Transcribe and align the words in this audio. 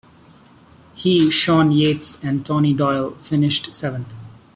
He, 0.95 1.29
Sean 1.29 1.71
Yates 1.71 2.23
and 2.23 2.43
Tony 2.43 2.73
Doyle 2.73 3.11
finished 3.21 3.71
seventh. 3.71 4.15